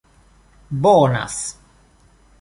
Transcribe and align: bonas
bonas 0.81 1.37